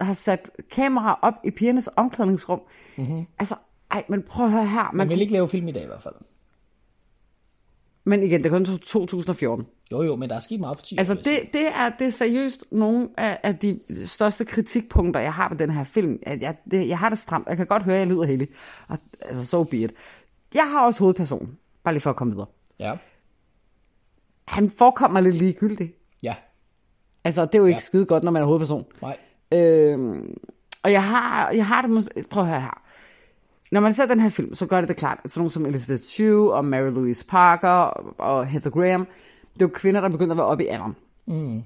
[0.01, 2.61] har sat kamera op i pigernes omklædningsrum.
[2.97, 3.25] Mm-hmm.
[3.39, 3.55] Altså,
[3.91, 4.83] ej, men prøv at høre her.
[4.83, 6.15] Man Man, vil ikke lave film i dag i hvert fald.
[8.03, 9.65] men igen, det er kun 2014.
[9.91, 11.89] Jo, jo, men der er sket meget på 10 år, Altså, jeg det, det, er,
[11.89, 16.19] det er seriøst nogle af, af de største kritikpunkter, jeg har ved den her film.
[16.23, 17.47] At Jeg, det, jeg har det stramt.
[17.47, 18.47] Jeg kan godt høre, at jeg lyder heldig.
[18.87, 19.93] Og, altså, so be it.
[20.55, 21.57] Jeg har også hovedpersonen.
[21.83, 22.47] Bare lige for at komme videre.
[22.79, 22.97] Ja.
[24.47, 25.93] Han forekommer lidt ligegyldig.
[26.23, 26.35] Ja.
[27.23, 27.79] Altså, det er jo ikke ja.
[27.81, 28.85] Skide godt, når man er hovedperson.
[29.01, 29.17] Nej.
[29.53, 30.37] Øhm,
[30.83, 32.81] og jeg har, jeg har det mås- Prøv at høre her.
[33.71, 35.65] Når man ser den her film, så gør det det klart, at sådan nogle som
[35.65, 39.05] Elizabeth Shue og Mary Louise Parker og, Heather Graham,
[39.53, 40.95] det er jo kvinder, der begynder at være oppe i alderen.
[41.27, 41.63] Mm.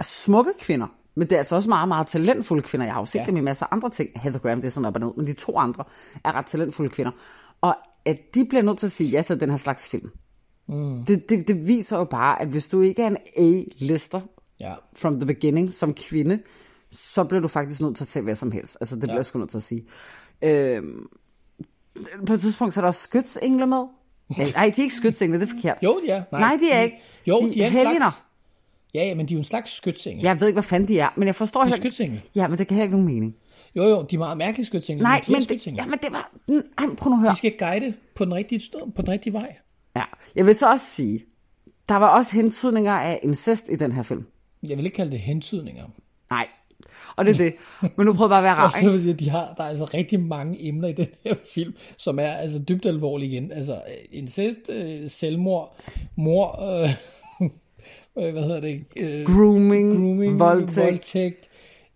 [0.00, 2.86] Smukke kvinder, men det er altså også meget, meget talentfulde kvinder.
[2.86, 3.18] Jeg har jo set.
[3.20, 3.24] Ja.
[3.24, 4.10] dem i masser af andre ting.
[4.16, 5.84] Heather Graham, det er sådan op og ned, men de to andre
[6.24, 7.12] er ret talentfulde kvinder.
[7.60, 10.10] Og at de bliver nødt til at sige ja til den her slags film.
[10.68, 11.04] Mm.
[11.04, 14.20] Det, det, det viser jo bare, at hvis du ikke er en A-lister,
[14.60, 14.74] Ja.
[14.96, 16.38] from the beginning som kvinde,
[16.92, 18.76] så bliver du faktisk nødt til at tage hvad som helst.
[18.80, 19.84] Altså, det bliver jeg sgu nødt til at sige.
[20.42, 21.06] Øhm,
[22.26, 23.84] på et tidspunkt, så er der også skytsengle med.
[24.38, 25.78] Nej, de er ikke skytsengle, det er forkert.
[25.82, 26.22] Jo, ja.
[26.32, 26.96] Nej, Nej, de er ikke.
[27.26, 27.98] Jo, de, de er en helgener.
[28.00, 28.22] slags...
[28.94, 30.22] Ja, ja, men de er jo en slags skytsengel.
[30.22, 32.22] Jeg ved ikke, hvad fanden de er, men jeg forstår De er heller skytsengle.
[32.34, 33.36] Ja, men det kan heller ikke nogen mening.
[33.76, 35.02] Jo, jo, de er meget mærkelige skytsengel.
[35.02, 36.32] Nej, men det, ja, men det var...
[36.78, 37.30] Ej, prøv nu at høre.
[37.30, 39.56] De skal guide på den rigtige sted, på den rigtige vej.
[39.96, 40.02] Ja,
[40.36, 41.24] jeg vil så også sige,
[41.88, 44.26] der var også hentydninger af incest i den her film.
[44.68, 45.84] Jeg vil ikke kalde det hentydninger.
[46.30, 46.46] Nej,
[47.16, 47.52] og det er det.
[47.96, 49.08] Men nu prøver bare at være rar, ikke?
[49.08, 52.32] jeg, de har, der er altså rigtig mange emner i den her film, som er
[52.32, 53.52] altså dybt alvorlige igen.
[53.52, 55.76] Altså øh, incest, øh, selvmord,
[56.16, 56.90] mor, øh,
[58.18, 58.84] øh, hvad hedder det?
[58.96, 60.86] Øh, Grooming, grooming voldtægt.
[60.86, 61.49] voldtægt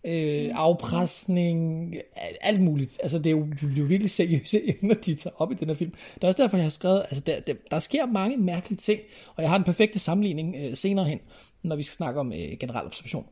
[0.04, 1.94] øh, afpresning,
[2.40, 3.00] alt- muligt.
[3.02, 5.68] Altså det er, jo, det er jo virkelig seriøse emner, de tager op i den
[5.68, 5.90] her film.
[6.14, 9.00] Det er også derfor, jeg har skrevet, altså der, der, der sker mange mærkelige ting,
[9.36, 11.20] og jeg har den perfekte sammenligning øh, senere hen,
[11.62, 13.26] når vi skal snakke om øh, generel observation.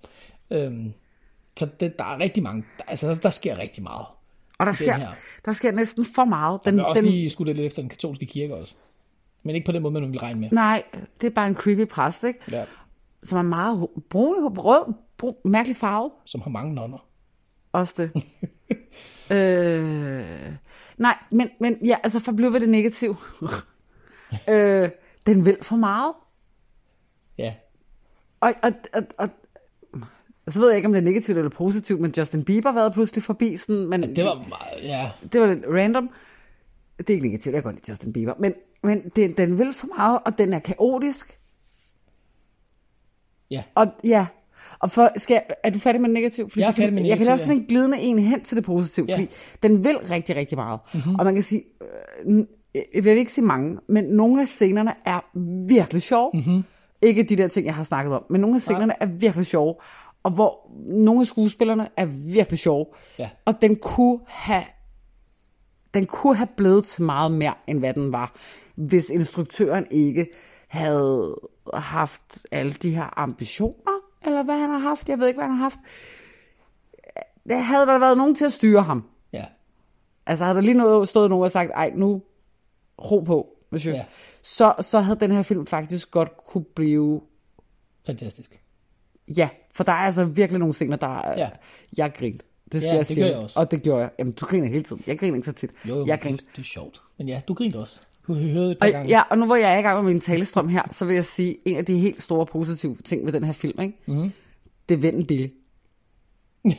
[0.50, 0.92] Øhm,
[1.56, 4.06] så det, der er rigtig mange, der, altså der, der sker rigtig meget.
[4.58, 5.10] Og der sker, her.
[5.44, 6.60] der sker næsten for meget.
[6.64, 8.74] Den, Den, også den, lige skulle lidt efter den katolske kirke også.
[9.42, 10.48] Men ikke på den måde, man vil regne med.
[10.52, 10.82] Nej,
[11.20, 12.38] det er bare en creepy præst, ikke?
[12.50, 12.64] Ja,
[13.22, 16.10] Som er meget brun, rød, brun, mærkelig farve.
[16.24, 17.06] som har mange nonner.
[17.72, 18.24] Også det.
[19.36, 20.52] øh,
[20.96, 23.16] nej, men, men ja, altså for at blive ved det negative.
[24.50, 24.90] øh,
[25.26, 26.14] den vil for meget.
[27.38, 27.54] Ja,
[28.40, 29.28] Og, og, og, og,
[30.48, 33.22] så ved jeg ikke, om det er negativt eller positivt, men Justin Bieber været pludselig
[33.22, 33.56] forbi.
[33.56, 36.10] Sådan, men det var meget, ja, det var lidt random.
[36.98, 38.34] Det er ikke negativt, jeg kan godt lide Justin Bieber.
[38.38, 41.38] Men, men den, den vil for meget, og den er kaotisk.
[43.52, 43.62] Ja.
[43.74, 44.26] Og ja,
[44.78, 46.50] og for, skal jeg, er du færdig med det negative?
[46.50, 48.56] Fordi Jeg er færdig med Jeg kan negativ, lave sådan en glidende en hen til
[48.56, 49.14] det positive, Ja.
[49.14, 49.28] fordi
[49.62, 50.80] den vil rigtig, rigtig meget.
[50.94, 51.14] Mm-hmm.
[51.14, 51.62] Og man kan sige,
[52.26, 52.44] øh,
[52.94, 55.20] jeg vil ikke sige mange, men nogle af scenerne er
[55.68, 56.30] virkelig sjove.
[56.34, 56.64] Mm-hmm.
[57.02, 59.74] Ikke de der ting, jeg har snakket om, men nogle af scenerne er virkelig sjove.
[60.22, 62.86] Og hvor nogle af skuespillerne er virkelig sjove.
[63.18, 63.28] Ja.
[63.44, 64.64] Og den kunne have
[65.94, 68.34] den kunne have blevet til meget mere, end hvad den var,
[68.76, 70.26] hvis instruktøren ikke
[70.72, 71.36] havde
[71.74, 73.92] haft alle de her ambitioner,
[74.26, 75.08] eller hvad han har haft.
[75.08, 75.78] Jeg ved ikke, hvad han har haft.
[77.48, 79.04] Det havde der været nogen til at styre ham.
[79.32, 79.44] ja.
[80.26, 82.22] Altså havde der lige noget, stået nogen og sagt, ej, nu
[82.98, 83.94] ro på, monsieur.
[83.96, 84.04] Ja.
[84.42, 87.20] Så, så havde den her film faktisk godt kunne blive,
[88.06, 88.62] Fantastisk.
[89.36, 91.50] ja, for der er altså virkelig nogle scener, der er, Ja.
[91.96, 92.42] jeg grint.
[92.72, 93.20] Det skal Ja, jeg det sige.
[93.24, 93.58] gør jeg også.
[93.60, 94.10] Og det gjorde jeg.
[94.18, 95.02] Jamen, du griner hele tiden.
[95.06, 95.70] Jeg griner ikke så tit.
[95.88, 96.38] Jo, jo, jeg griner.
[96.56, 97.02] det er sjovt.
[97.18, 98.00] Men ja, du grinte også.
[98.26, 100.68] Du hørte et Og, ja, og nu hvor jeg er i gang med min talestrøm
[100.68, 103.52] her, så vil jeg sige, en af de helt store positive ting ved den her
[103.52, 103.98] film, ikke?
[104.06, 104.32] Mm.
[104.88, 105.48] det er vennen Billy.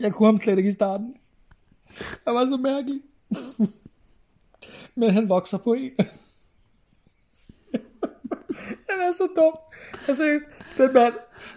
[0.00, 1.14] Jeg kunne ham slet ikke i starten.
[2.26, 3.00] Han var så mærkelig.
[4.94, 5.90] Men han vokser på en.
[8.88, 9.52] han er så dum.
[10.08, 10.40] Altså,
[10.78, 11.14] den mand,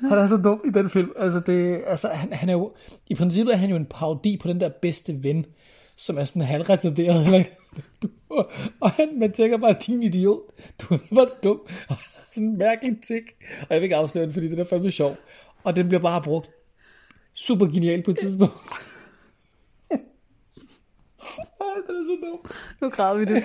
[0.10, 1.12] han er så dum i den film.
[1.18, 2.74] Altså, det, altså han, han er jo,
[3.08, 5.46] i princippet er han jo en parodi på den der bedste ven,
[6.02, 7.26] som er sådan halvretarderet.
[7.26, 7.44] Eller,
[8.04, 8.10] du,
[8.80, 10.40] og han, man tænker bare, din idiot,
[10.82, 11.60] du bare dum.
[11.90, 11.98] Og
[12.34, 13.24] sådan en mærkelig tik.
[13.62, 15.16] Og jeg vil ikke afsløre den, fordi det er fandme sjov.
[15.64, 16.50] Og den bliver bare brugt
[17.36, 18.54] super genial på et tidspunkt.
[21.62, 22.52] Ej, den er så dum.
[22.82, 23.44] Nu græder vi det.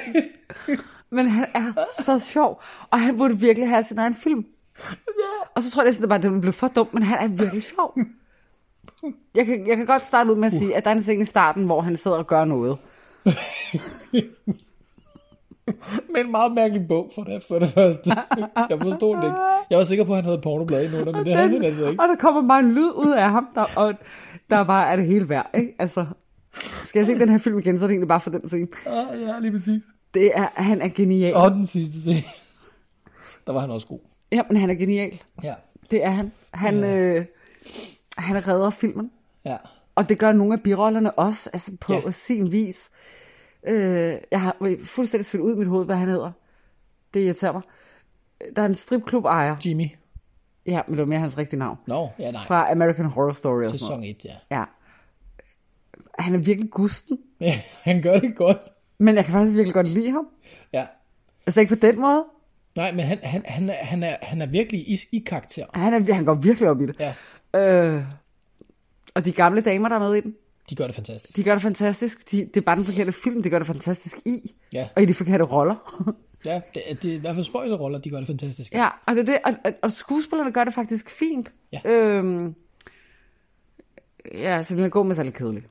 [1.11, 4.47] Men han er så sjov, og han burde virkelig have sin egen film.
[5.55, 7.99] Og så tror jeg at bare, den blev for dum, men han er virkelig sjov.
[9.35, 11.23] Jeg kan, jeg kan godt starte ud med at sige, at der er en scene
[11.23, 12.79] i starten, hvor han sidder og gør noget.
[16.13, 18.11] Med en meget mærkelig bog for det, for det første.
[18.71, 19.37] Jeg forstod det ikke.
[19.71, 21.89] Jeg var sikker på, at han havde pornoblad i under, men det havde han altså
[21.91, 22.03] ikke.
[22.03, 23.95] Og der kommer bare en lyd ud af ham, der, og
[24.51, 25.51] der bare er det hele værd.
[25.55, 25.75] Ikke?
[25.79, 26.07] Altså,
[26.85, 28.69] skal jeg se den her film igen, så er det egentlig bare for den scene.
[28.87, 29.83] Ah, ja, lige præcis.
[30.15, 31.35] Det er, han er genial.
[31.35, 32.23] Og den sidste scene.
[33.47, 34.01] Der var han også god.
[34.33, 35.23] Ja, men han er genial.
[35.43, 35.55] Ja.
[35.91, 36.33] Det er han.
[36.55, 37.25] Han, øh,
[38.19, 39.11] han redder filmen.
[39.45, 39.57] Ja.
[39.95, 42.11] Og det gør nogle af birollerne også, altså på Ja.
[42.11, 42.91] sin vis.
[43.67, 46.33] Øh, jeg har fuldstændig svært ud i mit hoved, hvad han hedder.
[47.15, 47.63] Det irriterer mig.
[48.57, 49.57] Der er en stripklub ejer.
[49.67, 49.89] Jimmy.
[50.67, 51.79] Ja, men det var mere hans rigtige navn.
[51.87, 52.43] Nå, ja nej.
[52.43, 54.17] Fra American Horror Story og sådan Sæson noget.
[54.17, 54.35] 1, ja.
[54.51, 54.65] Ja.
[56.19, 57.61] Han er virkelig gusten, ja.
[57.83, 58.59] Han gør det godt.
[58.99, 60.27] men jeg kan faktisk virkelig godt lide ham.
[60.73, 60.87] Ja.
[61.47, 62.25] Altså ikke på den måde.
[62.77, 65.67] Nej, men han, han, han, er, han, er, han er virkelig i, i karakter.
[65.75, 66.97] Han, er, han går virkelig op i det.
[67.01, 67.15] Ja.
[67.57, 68.03] Øh,
[69.15, 70.35] og de gamle damer, der er med i den,
[70.71, 71.37] De gør det fantastisk.
[71.37, 72.31] de gør det fantastisk.
[72.31, 74.55] De, det er bare den forkerte film, de gør det fantastisk i.
[74.73, 74.89] Ja.
[74.97, 75.75] Og i de forkerte roller.
[76.45, 78.73] Ja, det, det er i hvert fald spøjleroller, de gør det fantastisk.
[78.73, 81.55] Ja, og, det det, og, og, og skuespillerne gør det faktisk fint.
[81.73, 81.81] Ja.
[81.85, 82.55] Øhm,
[84.35, 85.63] ja, så den er god, men så er lidt kedelig.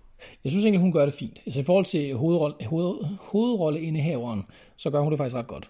[0.43, 1.41] Jeg synes egentlig, hun gør det fint.
[1.45, 4.43] Altså i forhold til hovedrolle, hoved, hovedrolleindehaveren,
[4.75, 5.69] så gør hun det faktisk ret godt.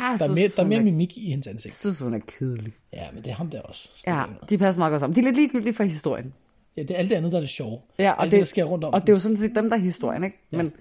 [0.00, 1.74] Ah, Der er mere, der er mere mimik i hendes Jeg ansigt.
[1.74, 2.72] synes, hun er kedelig.
[2.92, 3.88] Ja, men det er ham der også.
[4.06, 5.14] Ja, de passer meget godt sammen.
[5.14, 6.34] De er lidt ligegyldige for historien.
[6.76, 7.80] Ja, det er alt det andet, der er det sjove.
[7.98, 8.94] Ja, og alt det, det, der sker rundt om.
[8.94, 10.36] Og det er jo sådan set dem, der er historien, ikke?
[10.52, 10.56] Ja.
[10.56, 10.72] Men,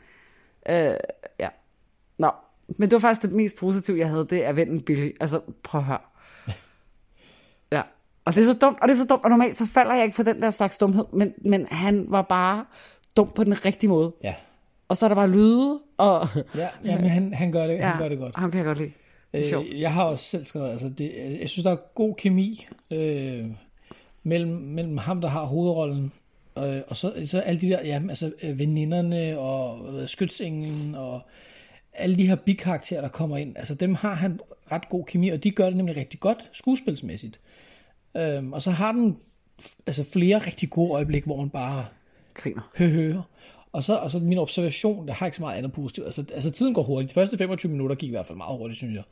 [0.69, 0.93] øh,
[1.39, 1.47] ja.
[2.17, 2.31] Nå,
[2.67, 5.09] men det var faktisk det mest positive, jeg havde, det er vennen Billy.
[5.21, 5.97] Altså, prøv at høre.
[7.71, 7.81] Ja,
[8.25, 10.03] og det er så dumt, og det er så dumt, og normalt så falder jeg
[10.03, 12.65] ikke for den der slags dumhed, men, men han var bare
[13.17, 14.13] dum på den rigtige måde.
[14.23, 14.35] Ja,
[14.87, 17.89] Og så er der bare lyde, og ja, ja men han, han, gør det, ja,
[17.89, 18.35] han gør det godt.
[18.35, 18.91] ham kan jeg godt lide.
[19.33, 23.45] Øh, jeg har også selv skrevet, altså det, jeg synes, der er god kemi øh,
[24.23, 26.11] mellem, mellem ham, der har hovedrollen,
[26.57, 31.21] øh, og så, så alle de der, ja, altså øh, veninderne og øh, skytsenglen og
[31.93, 34.39] alle de her bikarakterer, der kommer ind, altså dem har han
[34.71, 37.39] ret god kemi, og de gør det nemlig rigtig godt skuespilsmæssigt.
[38.17, 39.17] Øh, og så har den
[39.87, 41.85] altså flere rigtig gode øjeblikke, hvor man bare
[42.33, 42.71] Griner.
[42.77, 43.15] høhø.
[43.71, 46.05] Og så, og så min observation, der har ikke så meget andet positivt.
[46.05, 47.09] Altså, altså tiden går hurtigt.
[47.09, 49.03] De første 25 minutter gik i hvert fald meget hurtigt, synes jeg.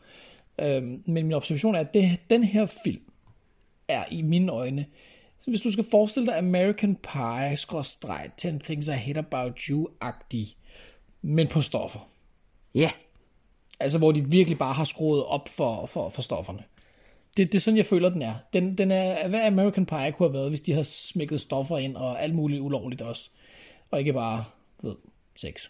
[0.65, 3.01] Øhm, men min observation er, at det, den her film
[3.87, 4.85] er i mine øjne,
[5.39, 10.47] så hvis du skal forestille dig American Pie, skråstreg, 10 Things I Hate About You-agtig,
[11.21, 12.09] men på stoffer.
[12.75, 12.89] Ja,
[13.79, 16.63] Altså, hvor de virkelig bare har skruet op for, for, for stofferne.
[17.37, 18.33] Det, det er sådan, jeg føler, den er.
[18.53, 21.95] Den, den er, hvad American Pie kunne have været, hvis de har smækket stoffer ind,
[21.95, 23.29] og alt muligt ulovligt også.
[23.91, 24.43] Og ikke bare,
[24.83, 24.95] ved,
[25.35, 25.69] sex.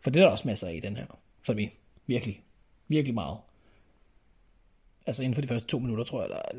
[0.00, 1.06] For det er der også masser af i den her.
[1.46, 1.78] For mig.
[2.06, 2.44] Virkelig.
[2.88, 3.38] Virkelig meget.
[5.06, 6.50] Altså inden for de første to minutter, tror jeg, der er,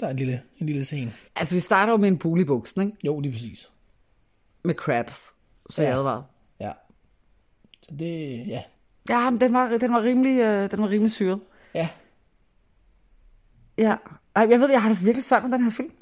[0.00, 1.12] der er en, lille, en lille scene.
[1.36, 2.96] altså vi starter jo med en i buksen, ikke?
[3.04, 3.70] Jo, lige præcis.
[4.62, 5.34] Med crabs,
[5.70, 5.88] så Ja.
[5.88, 6.24] jeg advarede.
[6.60, 6.72] Ja.
[7.82, 8.62] Så det, ja.
[9.08, 11.40] Ja, men den var, den var rimelig, øh, den var rimelig syret.
[11.74, 11.88] Ja,
[13.78, 13.96] Ja,
[14.34, 15.92] Ej, jeg ved, jeg har det virkelig svært med den her film.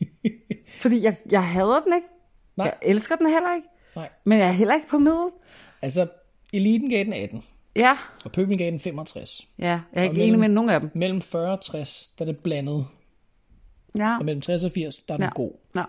[0.82, 2.08] Fordi jeg, jeg hader den ikke.
[2.56, 2.66] Nej.
[2.66, 3.68] Jeg elsker den heller ikke.
[3.96, 4.08] Nej.
[4.24, 5.28] Men jeg er heller ikke på middel.
[5.82, 6.06] Altså,
[6.52, 7.42] Eliten gav den 18,
[7.76, 9.48] Ja, og Pøbel gav den 65.
[9.58, 10.90] ja jeg er ikke mellem- enig med nogen af dem.
[10.94, 12.86] Mellem 40 og 60, der er det blandet.
[13.98, 15.30] Ja, Og mellem 60 og 80, der er den ja.
[15.34, 15.50] god.
[15.76, 15.84] ja.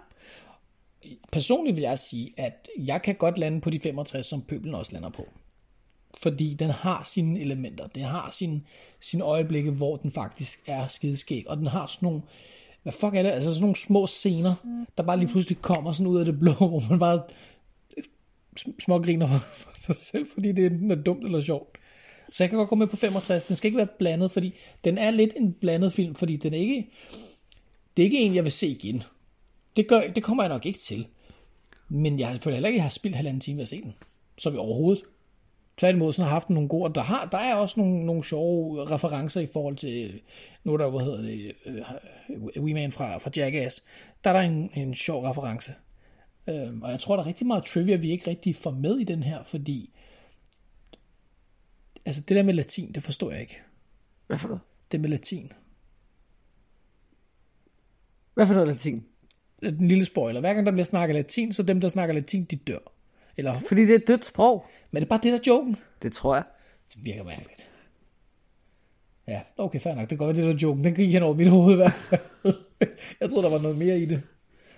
[1.32, 4.92] Personligt vil jeg sige, at jeg kan godt lande på de 65, som pøbelen også
[4.92, 5.28] lander på.
[6.18, 7.88] Fordi den har sine elementer.
[7.88, 8.62] Den har sine,
[9.02, 11.44] sine øjeblikke, hvor den faktisk er skideskæg.
[11.48, 12.22] Og den har sådan nogle,
[12.84, 13.30] hvad fuck er det?
[13.30, 14.54] Altså sådan nogle små scener,
[14.98, 17.22] der bare lige pludselig kommer sådan ud af det blå, hvor man bare
[18.80, 21.78] smågriner for, sig selv, fordi det enten er dumt eller sjovt.
[22.30, 23.44] Så jeg kan godt gå med på 65.
[23.44, 26.58] Den skal ikke være blandet, fordi den er lidt en blandet film, fordi den er
[26.58, 26.90] ikke,
[27.98, 29.04] det er ikke en, jeg vil se igen.
[29.78, 31.08] Det, gør, det kommer jeg nok ikke til.
[31.90, 33.94] Men jeg føler heller ikke, at jeg har spildt halvanden time ved at se den.
[34.38, 35.04] Så vi overhovedet.
[35.78, 38.24] Tværtimod, så har jeg haft nogle gode, og der, har, der er også nogle, nogle
[38.24, 40.22] sjove referencer i forhold til,
[40.64, 41.82] nu der, hvad hedder det, øh,
[42.58, 43.84] uh, Wee-Man fra, fra Jackass.
[44.24, 45.72] Der er der en, en sjov reference.
[46.48, 49.04] Um, og jeg tror, der er rigtig meget trivia, vi ikke rigtig får med i
[49.04, 49.94] den her, fordi
[52.06, 53.62] altså det der med latin, det forstår jeg ikke.
[54.28, 54.62] Hvad for noget?
[54.92, 55.52] Det med latin.
[58.34, 59.06] Hvad for noget latin?
[59.64, 60.40] En lille spoiler.
[60.40, 62.78] Hver gang der bliver snakket latin, så dem, der snakker latin, de dør.
[63.38, 64.66] Eller, Fordi det er et dødt sprog.
[64.92, 65.76] men det er bare det, der er joken.
[66.02, 66.44] Det tror jeg.
[66.94, 67.70] Det virker mærkeligt.
[69.28, 70.02] Ja, okay, fair nok.
[70.02, 70.84] Det kan godt være, det der joken.
[70.84, 72.22] Den gik hen over mit hoved i hvert fald.
[73.22, 74.24] jeg troede, der var noget mere i det.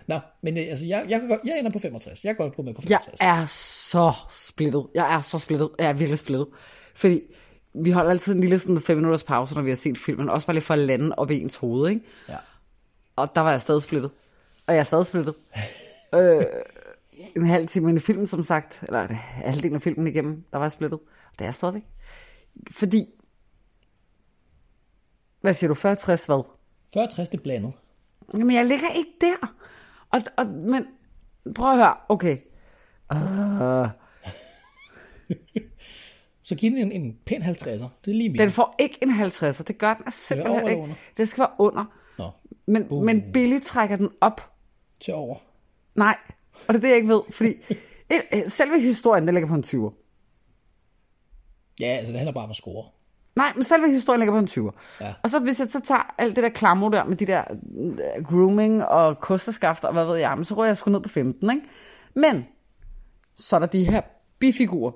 [0.10, 2.26] Nå, men øh, altså, jeg, jeg, godt- jeg ender på 65.
[2.26, 3.17] Jeg kan godt gå med på Jeg 65.
[3.22, 4.88] er så splittet.
[4.95, 5.69] Jeg er så splittet.
[5.80, 6.48] Jeg er virkelig splittet.
[6.95, 7.22] Fordi
[7.74, 10.30] vi holder altid en lille sådan 5 minutters pause, når vi har set filmen.
[10.30, 12.02] Også bare lige for at lande op i ens hoved, ikke?
[12.30, 12.36] Ja.
[13.15, 14.12] Og der var jeg stadig splittet.
[14.67, 15.36] Og jeg er stadig splittet.
[16.15, 16.45] øh,
[17.36, 18.84] en halv time ind i filmen, som sagt.
[18.88, 21.00] Eller halvdelen af filmen igennem, der var jeg splittet.
[21.00, 21.84] Og det er jeg stadigvæk.
[22.72, 23.06] Fordi...
[25.41, 25.74] Hvad siger du?
[25.74, 25.78] 40-60
[26.26, 26.43] hvad?
[27.08, 27.74] 40-60, det er blandet.
[28.38, 29.54] Jamen, jeg ligger ikke der.
[30.12, 30.86] Og, og, men
[31.56, 31.95] prøv at høre.
[32.10, 32.38] Okay.
[33.13, 33.89] Uh,
[36.43, 37.67] Så giv den en, en pæn 50'er.
[37.67, 38.39] Det er lige min.
[38.39, 39.63] Den får ikke en 50'er.
[39.63, 40.82] Det gør den altså simpelthen over ikke.
[40.82, 40.95] under?
[41.17, 41.86] Det skal være under.
[42.17, 42.30] Nå,
[42.65, 43.04] Men, uh.
[43.06, 44.54] men Billy trækker den op.
[45.00, 45.36] til over.
[45.95, 46.17] Nej,
[46.67, 47.22] og det er det, jeg ikke ved.
[47.32, 47.54] Fordi
[48.34, 49.93] el- selve historien, den ligger på en 20'er.
[51.80, 52.86] Ja, altså det handler bare om at score.
[53.39, 54.71] Nej, men selve historien ligger på en 20'er.
[55.02, 55.13] Ja.
[55.23, 57.43] Og så hvis jeg så tager alt det der klammer der med de der
[57.80, 61.10] øh, grooming og kosterskafter og hvad ved jeg, men så rører jeg sgu ned på
[61.10, 61.62] 15, ikke?
[62.15, 62.45] Men
[63.38, 64.02] så er der de her
[64.39, 64.91] bifigurer,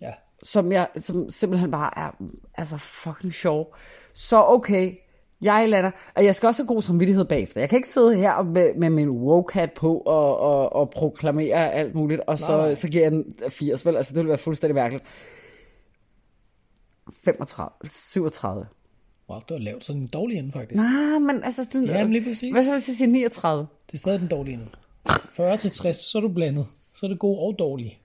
[0.00, 0.10] Ja.
[0.42, 2.10] som, jeg, som simpelthen bare er
[2.54, 3.74] altså fucking sjov.
[4.14, 4.92] Så okay,
[5.42, 7.60] jeg lander, og jeg skal også have god samvittighed bagefter.
[7.60, 11.94] Jeg kan ikke sidde her med, med min woke-hat på og, og, og proklamere alt
[11.94, 12.74] muligt, og så, Nej, nej.
[12.74, 13.96] så giver jeg den 80, vel?
[13.96, 15.04] Altså, det ville være fuldstændig mærkeligt.
[17.24, 18.66] 35, 37.
[19.30, 19.84] Wow, det var lavt.
[19.84, 20.76] Så den dårlige ende, faktisk.
[20.76, 21.68] Nej, men altså...
[21.72, 22.52] Den, Jamen, lige præcis.
[22.52, 23.66] Hvad så hvis jeg siger 39?
[23.86, 24.66] Det er stadig den dårlige ende.
[25.30, 26.66] 40 til 60, så er du blandet.
[26.94, 28.02] Så er det god og dårlig.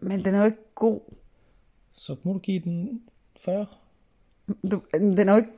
[0.00, 1.00] Men den er jo ikke god.
[1.92, 3.02] Så må du give den
[3.44, 3.66] 40.
[4.70, 5.50] Du, den er jo ikke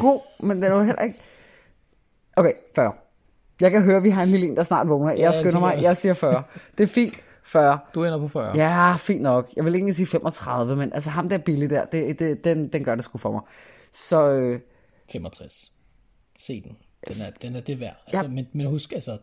[0.00, 1.18] god, men den er jo heller ikke...
[2.36, 2.92] Okay, 40.
[3.60, 5.10] Jeg kan høre, at vi har en lille en, der snart vågner.
[5.12, 6.42] Jeg jeg skynder mig, jeg siger 40.
[6.78, 7.14] Det er fint.
[7.44, 7.78] 40.
[7.94, 8.56] Du ender på 40.
[8.56, 9.48] Ja, fint nok.
[9.56, 12.84] Jeg vil ikke sige 35, men altså ham der billig der, det, det, den, den
[12.84, 13.40] gør det sgu for mig.
[13.92, 14.60] Så øh,
[15.12, 15.72] 65.
[16.38, 16.76] Se den.
[17.08, 17.96] Den er, den er det værd.
[18.06, 18.28] Altså, Ja.
[18.28, 19.18] men, men husk, altså,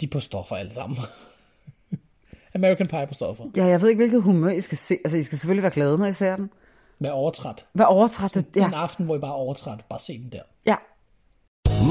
[0.00, 0.98] de er på stoffer alle sammen.
[2.54, 3.44] American Pie på stoffer.
[3.56, 4.98] ja, jeg ved ikke, hvilket humør I skal se.
[5.04, 6.50] Altså, I skal selvfølgelig være glade, når I ser den.
[6.98, 7.66] Med overtræt.
[7.74, 8.46] Vær overtrættet.
[8.56, 8.60] Ja.
[8.60, 9.84] Ja, En aften, hvor I bare er overtræt.
[9.88, 10.42] Bare se den der.
[10.66, 10.76] ja.